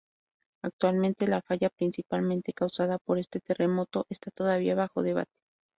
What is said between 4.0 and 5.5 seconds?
está todavía bajo debate.